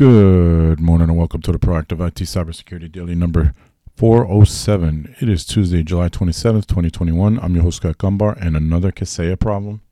[0.00, 3.52] Good morning and welcome to the Proactive IT Cybersecurity Daily number
[3.98, 5.14] 407.
[5.20, 7.38] It is Tuesday, July 27th, 2021.
[7.38, 9.82] I'm your host, Scott Gumbar, and another Kaseya problem.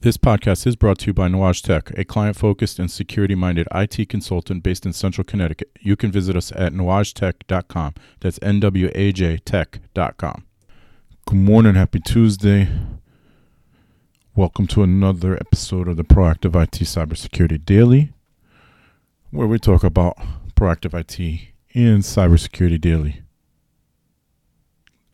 [0.00, 3.68] This podcast is brought to you by Nuage Tech, a client focused and security minded
[3.74, 5.70] IT consultant based in central Connecticut.
[5.78, 7.94] You can visit us at nuagetech.com.
[8.20, 10.46] That's N W A J tech.com.
[11.30, 12.68] Good morning, happy Tuesday.
[14.34, 18.12] Welcome to another episode of the Proactive IT Cybersecurity Daily,
[19.30, 20.18] where we talk about
[20.56, 21.20] proactive IT
[21.72, 23.22] and cybersecurity daily,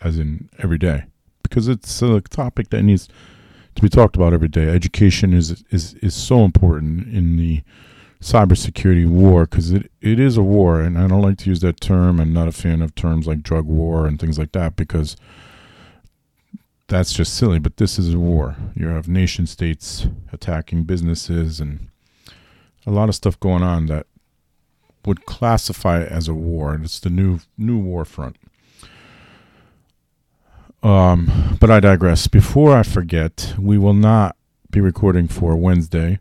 [0.01, 1.05] as in every day,
[1.43, 3.11] because it's a topic that needs
[3.75, 4.71] to be talked about every day.
[4.71, 7.63] Education is is is so important in the
[8.23, 11.79] cybersecurity war because it, it is a war, and I don't like to use that
[11.79, 12.21] term.
[12.21, 15.15] I'm not a fan of terms like drug war and things like that because
[16.89, 17.59] that's just silly.
[17.59, 18.57] But this is a war.
[18.75, 21.89] You have nation states attacking businesses and
[22.87, 24.07] a lot of stuff going on that
[25.05, 28.37] would classify it as a war, and it's the new new war front.
[30.83, 32.27] Um, but I digress.
[32.27, 34.37] Before I forget, we will not
[34.71, 36.19] be recording for Wednesday.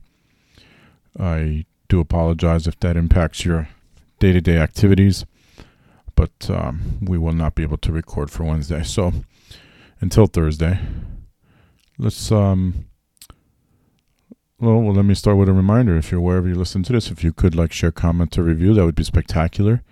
[1.20, 3.70] I do apologize if that impacts your
[4.20, 5.26] day to day activities,
[6.16, 8.84] but um, we will not be able to record for Wednesday.
[8.84, 9.14] So
[10.02, 10.80] until Thursday,
[11.98, 12.32] let's.
[12.32, 12.86] Um,
[14.58, 15.98] well, well, let me start with a reminder.
[15.98, 18.74] If you're wherever you listen to this, if you could like share, comment, or review,
[18.74, 19.84] that would be spectacular.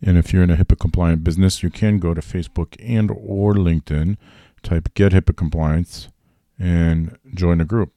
[0.00, 3.54] And if you're in a HIPAA compliant business, you can go to Facebook and or
[3.54, 4.16] LinkedIn,
[4.62, 6.08] type get HIPAA compliance
[6.58, 7.92] and join a group.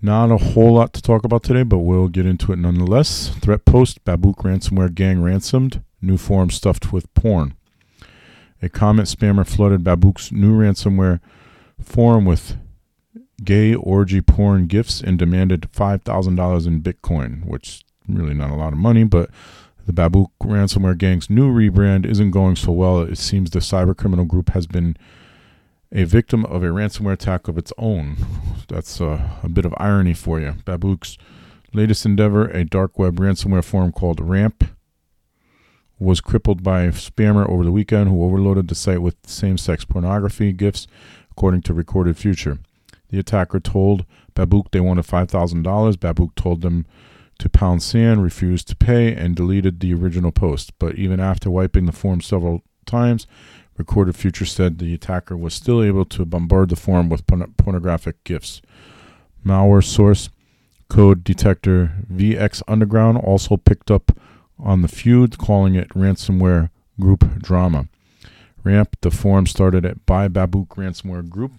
[0.00, 3.28] Not a whole lot to talk about today, but we'll get into it nonetheless.
[3.40, 7.54] Threat post Babuk ransomware gang ransomed, new forum stuffed with porn.
[8.62, 11.20] A comment spammer flooded Babuk's new ransomware
[11.80, 12.56] forum with
[13.42, 18.78] gay orgy porn gifts and demanded $5,000 in Bitcoin, which really not a lot of
[18.78, 19.30] money, but
[19.86, 23.00] the Babuk ransomware gang's new rebrand isn't going so well.
[23.00, 24.96] It seems the cybercriminal group has been
[25.90, 28.16] a victim of a ransomware attack of its own.
[28.68, 30.54] That's uh, a bit of irony for you.
[30.64, 31.18] Babuk's
[31.74, 34.64] latest endeavor, a dark web ransomware forum called Ramp,
[36.02, 39.84] was crippled by a spammer over the weekend who overloaded the site with same sex
[39.84, 40.86] pornography gifts,
[41.30, 42.58] according to Recorded Future.
[43.10, 44.04] The attacker told
[44.34, 45.62] Babuk they wanted $5,000.
[45.96, 46.86] Babuk told them
[47.38, 50.72] to pound sand, refused to pay, and deleted the original post.
[50.78, 53.26] But even after wiping the forum several times,
[53.78, 58.22] Recorded Future said the attacker was still able to bombard the forum with porn- pornographic
[58.24, 58.62] gifts.
[59.44, 60.28] Malware source
[60.88, 64.12] code detector VX Underground also picked up
[64.58, 66.70] on the feud, calling it ransomware
[67.00, 67.88] group drama.
[68.64, 71.52] Ramp, the forum started at by Babuk Ransomware Group,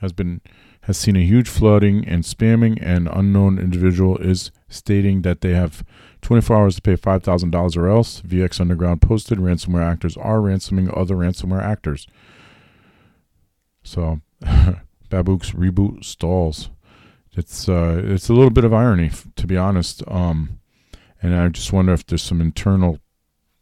[0.00, 0.40] has been
[0.82, 2.76] has seen a huge flooding and spamming.
[2.82, 5.84] An unknown individual is stating that they have
[6.22, 8.20] 24 hours to pay $5,000 or else.
[8.22, 12.06] VX Underground posted ransomware actors are ransoming other ransomware actors.
[13.84, 14.20] So,
[15.10, 16.70] Babuk's reboot stalls.
[17.34, 20.02] It's uh, it's a little bit of irony, to be honest.
[20.06, 20.60] Um,
[21.22, 22.98] and I just wonder if there's some internal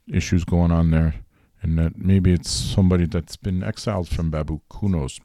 [0.08, 1.16] issues going on there,
[1.62, 4.60] and that maybe it's somebody that's been exiled from Babu.
[4.74, 5.20] Who knows?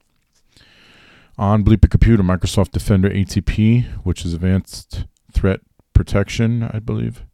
[1.37, 5.61] On Bleeper Computer, Microsoft Defender ATP, which is Advanced Threat
[5.93, 7.25] Protection, I believe.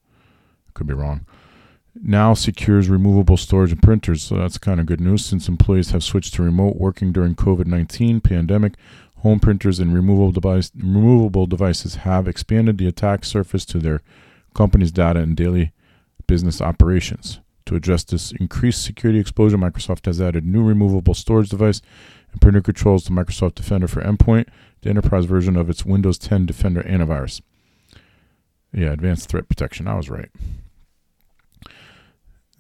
[0.74, 1.26] Could be wrong.
[1.94, 6.04] Now secures removable storage and printers, so that's kind of good news since employees have
[6.04, 8.76] switched to remote working during COVID-19 pandemic.
[9.18, 14.02] Home printers and removable device removable devices have expanded the attack surface to their
[14.54, 15.72] company's data and daily
[16.28, 17.40] business operations.
[17.66, 21.82] To address this increased security exposure, Microsoft has added new removable storage device
[22.32, 24.48] and printer controls to Microsoft Defender for Endpoint,
[24.82, 27.42] the enterprise version of its Windows 10 Defender antivirus.
[28.74, 29.88] Yeah, advanced threat protection.
[29.88, 30.30] I was right.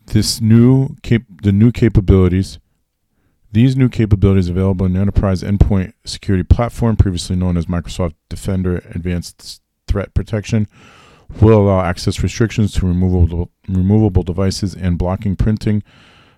[0.07, 2.59] This new cap- the new capabilities,
[3.51, 8.77] these new capabilities available in the enterprise endpoint security platform, previously known as Microsoft Defender
[8.93, 10.67] Advanced Threat Protection,
[11.39, 15.83] will allow access restrictions to removable removable devices and blocking printing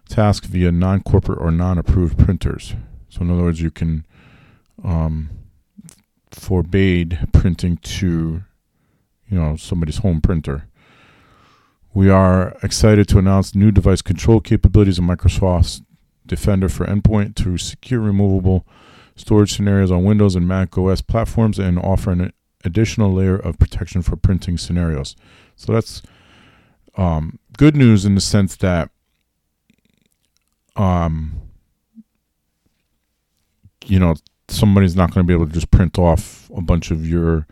[0.09, 2.75] tasks via non-corporate or non-approved printers.
[3.09, 4.05] So in other words, you can
[4.83, 5.29] um,
[6.31, 8.43] forbade printing to,
[9.29, 10.67] you know, somebody's home printer.
[11.93, 15.81] We are excited to announce new device control capabilities in Microsoft's
[16.25, 18.65] Defender for Endpoint to secure removable
[19.15, 24.01] storage scenarios on Windows and Mac OS platforms and offer an additional layer of protection
[24.01, 25.15] for printing scenarios.
[25.55, 26.01] So that's
[26.95, 28.89] um, good news in the sense that
[30.75, 31.43] um,
[33.85, 34.15] you know,
[34.47, 37.47] somebody's not going to be able to just print off a bunch of your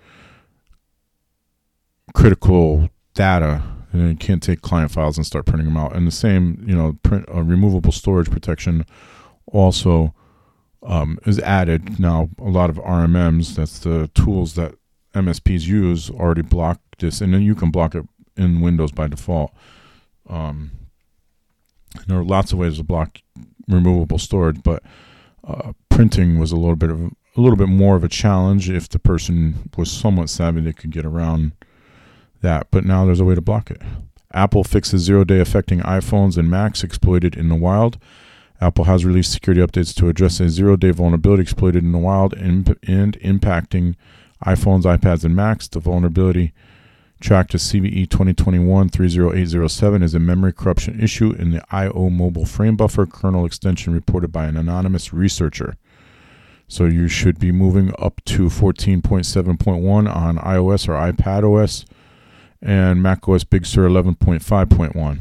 [2.13, 5.95] critical data and you can't take client files and start printing them out.
[5.95, 8.85] And the same, you know, print uh, removable storage protection
[9.47, 10.13] also
[10.83, 11.99] um, is added.
[11.99, 14.75] Now, a lot of RMMs, that's the tools that
[15.13, 18.05] MSPs use, already block this, and then you can block it
[18.37, 19.51] in Windows by default.
[20.29, 20.71] Um,
[22.07, 23.19] there are lots of ways to block
[23.67, 24.83] removable storage, but
[25.45, 28.69] uh, printing was a little bit of a little bit more of a challenge.
[28.69, 31.53] If the person was somewhat savvy, they could get around
[32.41, 32.67] that.
[32.71, 33.81] But now there's a way to block it.
[34.33, 37.97] Apple fixes zero day affecting iPhones and Macs exploited in the wild.
[38.59, 42.33] Apple has released security updates to address a zero day vulnerability exploited in the wild
[42.33, 43.95] and, and impacting
[44.45, 45.67] iPhones, iPads, and Macs.
[45.67, 46.53] The vulnerability
[47.19, 53.05] tracked as CVE 2021-30807 is a memory corruption issue in the I/O mobile frame buffer
[53.05, 55.77] kernel extension reported by an anonymous researcher.
[56.67, 61.85] So you should be moving up to 14.7.1 on iOS or iPad OS
[62.61, 65.19] and macOS Big Sur 11.5.1.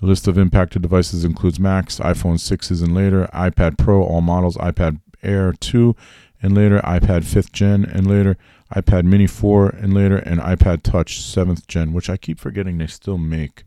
[0.00, 4.56] The list of impacted devices includes Macs, iPhone 6s and later, iPad Pro, all models,
[4.58, 5.96] iPad Air 2
[6.44, 8.36] and later, iPad 5th gen and later,
[8.74, 12.86] iPad Mini 4 and later, and iPad Touch 7th gen, which I keep forgetting they
[12.86, 13.64] still make.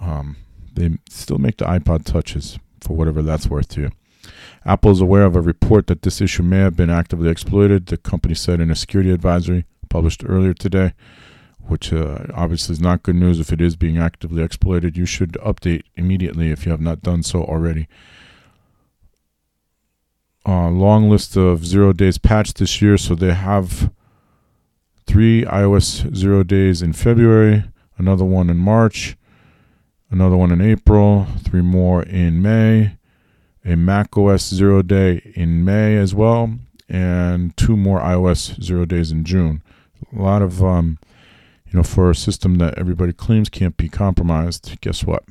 [0.00, 0.36] Um,
[0.72, 3.90] they still make the iPod Touches for whatever that's worth to you.
[4.64, 7.98] Apple is aware of a report that this issue may have been actively exploited, the
[7.98, 10.94] company said in a security advisory published earlier today,
[11.58, 14.96] which uh, obviously is not good news if it is being actively exploited.
[14.96, 17.86] You should update immediately if you have not done so already.
[20.46, 23.92] Uh, long list of zero days patched this year, so they have
[25.06, 27.64] three iOS zero days in February,
[27.96, 29.16] another one in March,
[30.10, 32.96] another one in April, three more in May,
[33.64, 39.12] a Mac OS zero day in May as well, and two more iOS zero days
[39.12, 39.62] in June.
[40.16, 40.98] A lot of, um,
[41.66, 45.22] you know, for a system that everybody claims can't be compromised, guess what?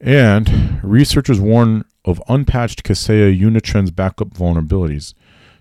[0.00, 5.14] And researchers warn of unpatched Kaseya Unitrends backup vulnerabilities.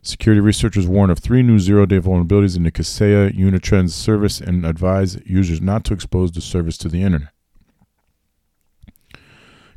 [0.03, 4.65] Security researchers warn of three new zero day vulnerabilities in the Kaseya Unitrends service and
[4.65, 7.29] advise users not to expose the service to the internet.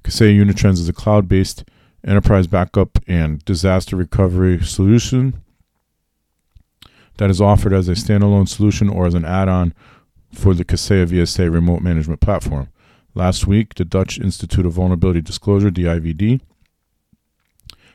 [0.04, 1.64] Kaseya Unitrends is a cloud based
[2.06, 5.42] enterprise backup and disaster recovery solution
[7.16, 9.74] that is offered as a standalone solution or as an add on
[10.32, 12.68] for the Kaseya VSA remote management platform.
[13.14, 16.40] Last week, the Dutch Institute of Vulnerability Disclosure, DIVD,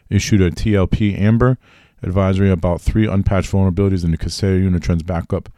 [0.10, 1.58] issued a TLP Amber
[2.04, 5.50] advisory about three unpatched vulnerabilities in the Kaseya Unitrends backup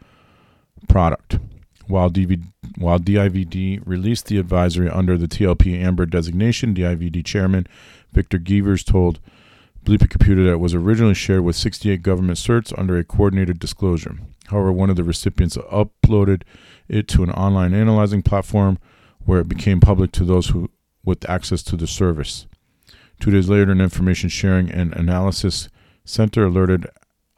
[0.88, 1.38] product.
[1.88, 2.10] While,
[2.76, 7.66] while DIVD released the advisory under the TLP Amber designation, DIVD chairman
[8.12, 9.18] Victor Gevers told
[9.84, 14.16] Bleeping Computer that it was originally shared with 68 government certs under a coordinated disclosure.
[14.48, 16.42] However, one of the recipients uploaded
[16.88, 18.78] it to an online analyzing platform
[19.24, 20.70] where it became public to those who
[21.04, 22.46] with access to the service.
[23.20, 25.68] Two days later, an information sharing and analysis
[26.04, 26.86] center alerted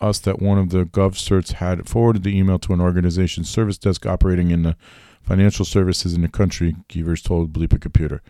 [0.01, 3.79] us that one of the gov certs had forwarded the email to an organization's service
[3.79, 4.77] desk operating in the
[5.23, 8.23] financial services in the country, Gevers told Bleeper Computer.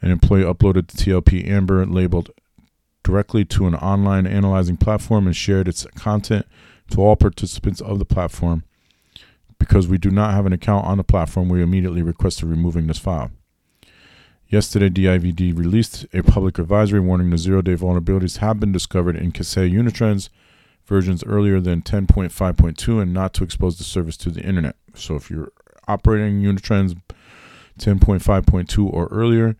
[0.00, 2.30] An employee uploaded the TLP Amber labeled
[3.04, 6.46] directly to an online analyzing platform and shared its content
[6.90, 8.64] to all participants of the platform.
[9.62, 12.98] Because we do not have an account on the platform, we immediately requested removing this
[12.98, 13.30] file.
[14.48, 19.30] Yesterday, DIVD released a public advisory warning the zero day vulnerabilities have been discovered in
[19.30, 20.30] Kaseya Unitrends
[20.84, 24.74] versions earlier than 10.5.2 and not to expose the service to the internet.
[24.96, 25.52] So if you're
[25.86, 27.00] operating Unitrends
[27.78, 29.54] 10.5.2 or earlier,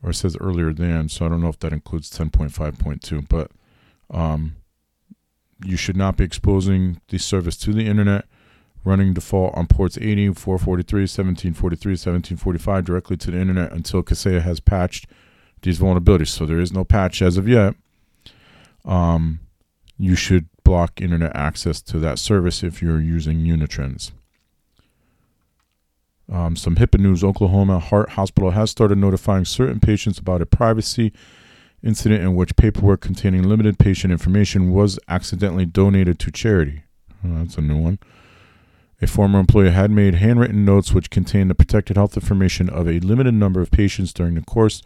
[0.00, 3.50] or it says earlier than, so I don't know if that includes 10.5.2, but
[4.16, 4.54] um,
[5.64, 8.24] you should not be exposing the service to the internet
[8.84, 14.60] running default on ports 80, 443, 1743, 1745 directly to the internet until Kaseya has
[14.60, 15.06] patched
[15.62, 16.28] these vulnerabilities.
[16.28, 17.74] So there is no patch as of yet.
[18.84, 19.40] Um,
[19.98, 24.12] you should block internet access to that service if you're using Unitrends.
[26.30, 31.12] Um, some HIPAA news Oklahoma Heart Hospital has started notifying certain patients about a privacy
[31.82, 36.82] incident in which paperwork containing limited patient information was accidentally donated to charity.
[37.24, 37.98] Oh, that's a new one.
[39.00, 42.98] A former employee had made handwritten notes which contained the protected health information of a
[43.00, 44.82] limited number of patients during the course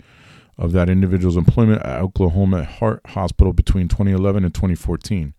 [0.58, 5.32] of that individual's employment at Oklahoma Heart Hospital between 2011 and 2014.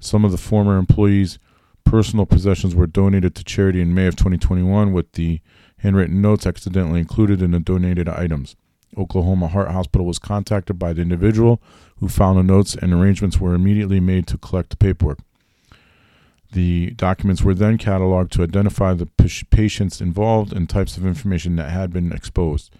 [0.00, 1.38] Some of the former employee's
[1.84, 5.40] personal possessions were donated to charity in May of 2021 with the
[5.78, 8.54] handwritten notes accidentally included in the donated items.
[8.96, 11.60] Oklahoma Heart Hospital was contacted by the individual
[11.98, 15.18] who found the notes, and arrangements were immediately made to collect the paperwork.
[16.52, 19.06] The documents were then cataloged to identify the
[19.50, 22.72] patients involved and types of information that had been exposed.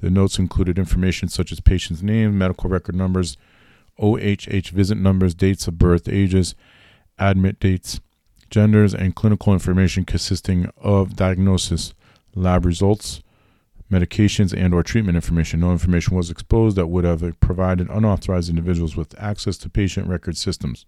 [0.00, 3.38] The notes included information such as patient's name, medical record numbers,
[3.98, 6.54] OHH visit numbers, dates of birth, ages,
[7.18, 8.00] admit dates,
[8.50, 11.94] genders, and clinical information consisting of diagnosis,
[12.34, 13.22] lab results,
[13.94, 15.60] medications, and or treatment information.
[15.60, 20.36] No information was exposed that would have provided unauthorized individuals with access to patient record
[20.36, 20.84] systems.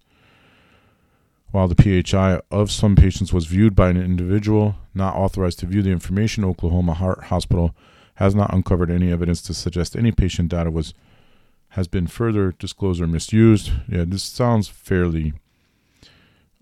[1.51, 5.81] While the PHI of some patients was viewed by an individual not authorized to view
[5.81, 7.73] the information, Oklahoma Heart Hospital
[8.15, 10.93] has not uncovered any evidence to suggest any patient data was
[11.69, 13.71] has been further disclosed or misused.
[13.87, 15.33] Yeah, this sounds fairly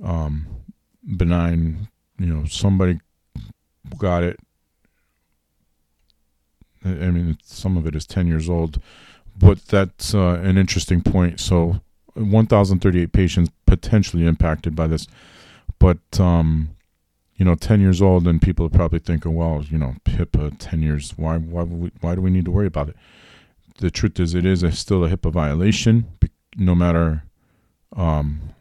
[0.03, 0.47] um,
[1.15, 1.87] benign.
[2.19, 2.99] You know, somebody
[3.97, 4.39] got it.
[6.85, 8.81] I mean, some of it is 10 years old,
[9.37, 11.39] but that's uh, an interesting point.
[11.39, 11.81] So,
[12.13, 15.07] 1,038 patients potentially impacted by this,
[15.79, 16.69] but um,
[17.35, 20.81] you know, 10 years old, and people are probably thinking, well, you know, HIPAA, 10
[20.81, 22.95] years, why, why, why do we need to worry about it?
[23.79, 26.07] The truth is, it is a, still a HIPAA violation,
[26.55, 27.23] no matter
[27.95, 28.53] um,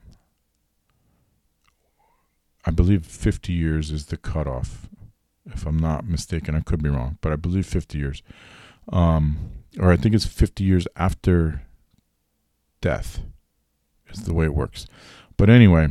[2.64, 4.88] I believe 50 years is the cutoff.
[5.46, 8.22] If I'm not mistaken, I could be wrong, but I believe 50 years.
[8.90, 11.62] Um, or I think it's 50 years after
[12.80, 13.20] death
[14.10, 14.86] is the way it works.
[15.36, 15.88] But anyway,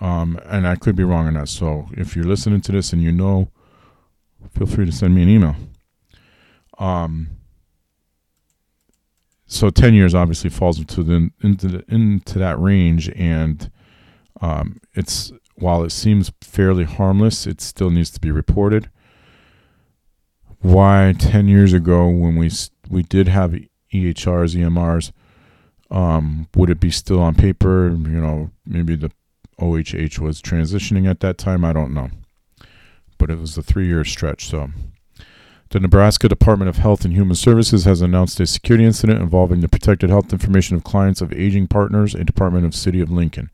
[0.00, 1.48] um, and I could be wrong on that.
[1.48, 3.50] So if you're listening to this and you know,
[4.54, 5.56] feel free to send me an email.
[6.78, 7.28] Um,
[9.46, 13.70] so 10 years obviously falls into the into the, into that range and
[14.40, 18.90] um, it's while it seems fairly harmless, it still needs to be reported.
[20.60, 22.50] Why 10 years ago, when we
[22.88, 23.52] we did have
[23.92, 25.12] EHRs, EMRs,
[25.90, 27.88] um, would it be still on paper?
[27.88, 29.10] You know, maybe the
[29.58, 31.64] OHH was transitioning at that time.
[31.64, 32.10] I don't know,
[33.18, 34.48] but it was a three-year stretch.
[34.48, 34.70] So,
[35.70, 39.68] the Nebraska Department of Health and Human Services has announced a security incident involving the
[39.68, 43.50] protected health information of clients of aging partners, a department of City of Lincoln.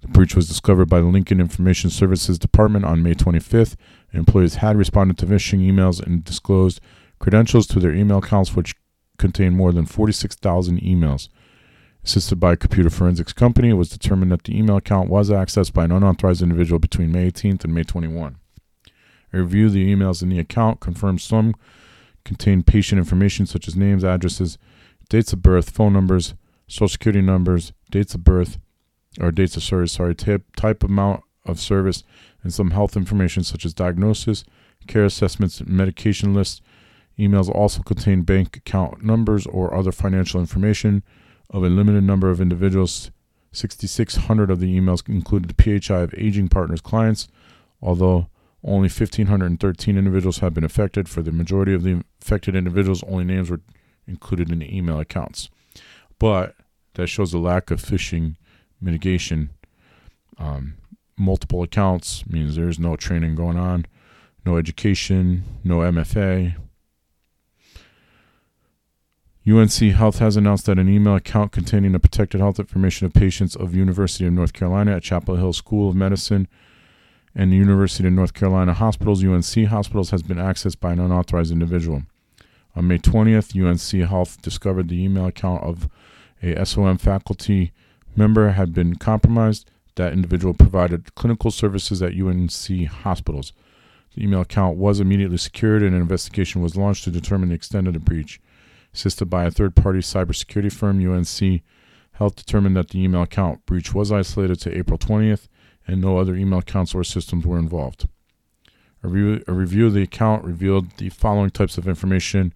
[0.00, 3.76] The breach was discovered by the Lincoln Information Services Department on May 25th.
[4.12, 6.80] Employees had responded to phishing emails and disclosed
[7.18, 8.74] credentials to their email accounts, which
[9.18, 11.28] contained more than 46,000 emails.
[12.02, 15.74] Assisted by a computer forensics company, it was determined that the email account was accessed
[15.74, 18.36] by an unauthorized individual between May 18th and May 21.
[19.34, 21.54] A review of the emails in the account confirmed some
[22.24, 24.56] contained patient information such as names, addresses,
[25.10, 26.34] dates of birth, phone numbers,
[26.66, 28.58] social security numbers, dates of birth,
[29.18, 32.04] or dates of service, sorry, type, type amount of service,
[32.42, 34.44] and some health information such as diagnosis,
[34.86, 36.60] care assessments, medication lists.
[37.18, 41.02] Emails also contain bank account numbers or other financial information
[41.50, 43.10] of a limited number of individuals.
[43.52, 47.28] 6,600 of the emails included the PHI of aging partners clients,
[47.82, 48.28] although
[48.62, 51.08] only 1,513 individuals have been affected.
[51.08, 53.60] For the majority of the affected individuals, only names were
[54.06, 55.50] included in the email accounts.
[56.18, 56.54] But
[56.94, 58.36] that shows a lack of phishing
[58.80, 59.50] mitigation.
[60.38, 60.74] Um,
[61.16, 63.86] multiple accounts means there's no training going on,
[64.46, 66.56] no education, no MFA.
[69.46, 73.56] UNC Health has announced that an email account containing the protected health information of patients
[73.56, 76.46] of University of North Carolina at Chapel Hill School of Medicine
[77.34, 81.52] and the University of North Carolina Hospitals, UNC Hospitals, has been accessed by an unauthorized
[81.52, 82.02] individual.
[82.76, 85.88] On May 20th, UNC Health discovered the email account of
[86.42, 87.72] a SOM faculty
[88.16, 89.70] member had been compromised.
[89.96, 93.52] That individual provided clinical services at UNC hospitals.
[94.14, 97.86] The email account was immediately secured and an investigation was launched to determine the extent
[97.86, 98.40] of the breach.
[98.94, 101.62] Assisted by a third party cybersecurity firm, UNC
[102.20, 105.48] Health determined that the email account breach was isolated to April 20th
[105.86, 108.08] and no other email accounts or systems were involved.
[109.02, 112.52] A, re- a review of the account revealed the following types of information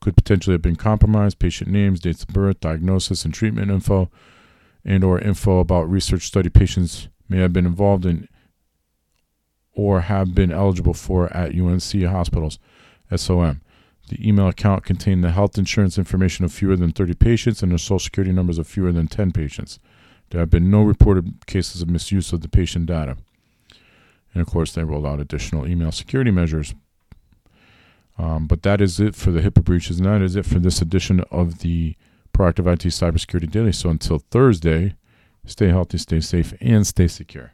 [0.00, 4.08] could potentially have been compromised patient names, dates of birth, diagnosis, and treatment info,
[4.84, 8.28] and or info about research study patients may have been involved in
[9.74, 12.58] or have been eligible for at UNC hospitals,
[13.14, 13.60] SOM.
[14.08, 17.78] The email account contained the health insurance information of fewer than 30 patients and the
[17.78, 19.78] social security numbers of fewer than 10 patients.
[20.30, 23.16] There have been no reported cases of misuse of the patient data.
[24.34, 26.74] And of course, they rolled out additional email security measures.
[28.18, 30.82] Um, but that is it for the HIPAA breaches, and that is it for this
[30.82, 31.96] edition of the
[32.42, 33.70] Proactive IT Cybersecurity Daily.
[33.70, 34.96] So until Thursday,
[35.46, 37.52] stay healthy, stay safe, and stay secure.